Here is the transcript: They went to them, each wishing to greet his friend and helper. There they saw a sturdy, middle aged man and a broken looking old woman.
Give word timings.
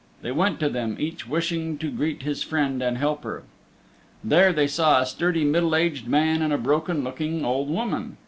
They 0.23 0.31
went 0.31 0.59
to 0.61 0.67
them, 0.67 0.95
each 0.99 1.27
wishing 1.27 1.77
to 1.77 1.91
greet 1.91 2.23
his 2.23 2.41
friend 2.41 2.81
and 2.81 2.97
helper. 2.97 3.43
There 4.23 4.51
they 4.51 4.65
saw 4.65 4.99
a 4.99 5.05
sturdy, 5.05 5.43
middle 5.45 5.75
aged 5.75 6.07
man 6.07 6.41
and 6.41 6.51
a 6.51 6.57
broken 6.57 7.03
looking 7.03 7.45
old 7.45 7.69
woman. 7.69 8.17